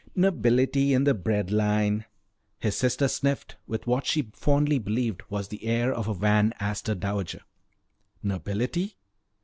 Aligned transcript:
"Nobility 0.15 0.95
in 0.95 1.03
the 1.03 1.13
bread 1.13 1.51
line." 1.51 2.05
His 2.57 2.75
sister 2.75 3.07
sniffed 3.07 3.57
with 3.67 3.85
what 3.85 4.07
she 4.07 4.31
fondly 4.33 4.79
believed 4.79 5.21
was 5.29 5.49
the 5.49 5.63
air 5.63 5.93
of 5.93 6.07
a 6.07 6.15
Van 6.15 6.55
Astor 6.59 6.95
dowager. 6.95 7.41
"Nobility?" 8.23 8.97